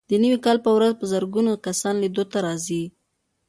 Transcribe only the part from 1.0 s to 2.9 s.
زرګونه کسان لیدو ته راځي.